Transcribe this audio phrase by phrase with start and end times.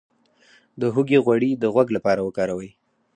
[0.81, 2.69] د هوږې غوړي د غوږ لپاره وکاروئ